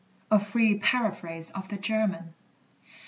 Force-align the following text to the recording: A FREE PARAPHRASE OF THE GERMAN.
A 0.31 0.39
FREE 0.39 0.79
PARAPHRASE 0.79 1.51
OF 1.51 1.69
THE 1.69 1.77
GERMAN. 1.77 2.33